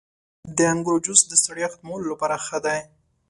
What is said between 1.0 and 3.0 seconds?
جوس د ستړیا ختمولو لپاره ښه دی.